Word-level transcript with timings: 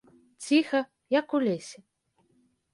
Ціха, 0.45 0.79
як 1.19 1.37
у 1.37 1.43
лесе. 1.45 1.79